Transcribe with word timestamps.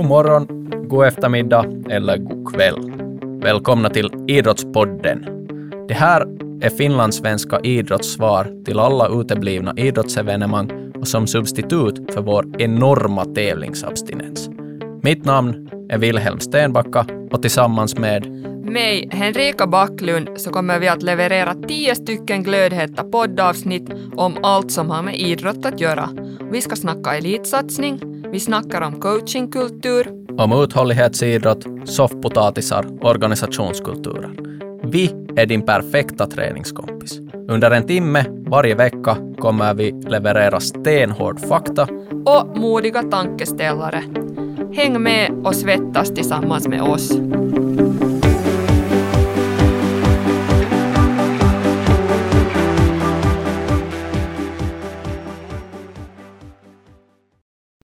God 0.00 0.08
morgon, 0.08 0.46
god 0.88 1.06
eftermiddag 1.06 1.66
eller 1.90 2.16
god 2.16 2.54
kväll. 2.54 2.92
Välkomna 3.42 3.90
till 3.90 4.10
Idrottspodden. 4.28 5.26
Det 5.88 5.94
här 5.94 6.26
är 6.62 6.70
finlandssvenska 6.70 7.60
idrottssvar 7.60 8.64
till 8.64 8.78
alla 8.78 9.08
uteblivna 9.08 9.74
idrottsevenemang 9.76 10.92
och 11.00 11.08
som 11.08 11.26
substitut 11.26 12.14
för 12.14 12.20
vår 12.20 12.46
enorma 12.58 13.24
tävlingsabstinens. 13.24 14.50
Mitt 15.02 15.24
namn 15.24 15.70
är 15.90 15.98
Wilhelm 15.98 16.40
Stenbacka 16.40 17.06
och 17.30 17.42
tillsammans 17.42 17.98
med 17.98 18.26
mig, 18.64 19.08
Henrika 19.12 19.66
Backlund, 19.66 20.28
så 20.36 20.50
kommer 20.50 20.78
vi 20.78 20.88
att 20.88 21.02
leverera 21.02 21.54
tio 21.54 21.94
stycken 21.94 22.42
glödheta 22.42 23.04
poddavsnitt 23.04 23.90
om 24.16 24.36
allt 24.42 24.70
som 24.70 24.90
har 24.90 25.02
med 25.02 25.20
idrott 25.20 25.66
att 25.66 25.80
göra. 25.80 26.08
Vi 26.52 26.60
ska 26.60 26.76
snacka 26.76 27.16
elitsatsning, 27.16 28.00
vi 28.32 28.40
snackar 28.40 28.80
om 28.80 29.00
coachingkultur, 29.00 30.08
om 30.38 30.62
uthållighetsidrott, 30.62 31.66
soffpotatisar 31.84 32.86
organisationskulturer. 33.06 34.30
Vi 34.82 35.14
är 35.36 35.46
din 35.46 35.66
perfekta 35.66 36.26
träningskompis. 36.26 37.18
Under 37.48 37.70
en 37.70 37.86
timme 37.86 38.24
varje 38.46 38.74
vecka 38.74 39.16
kommer 39.38 39.74
vi 39.74 39.92
leverera 39.92 40.60
stenhård 40.60 41.40
fakta 41.40 41.88
och 42.24 42.58
modiga 42.58 43.02
tankeställare. 43.02 44.29
Häng 44.72 45.02
med 45.02 45.30
och 45.44 45.56
svettas 45.56 46.14
tillsammans 46.14 46.68
med 46.68 46.82
oss. 46.82 47.12